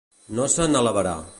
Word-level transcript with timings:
No 0.39 0.47
se 0.53 0.65
n'alabarà. 0.73 1.15